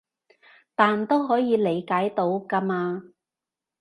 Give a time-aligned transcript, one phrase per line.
[0.73, 3.03] 但都可以理解到㗎嘛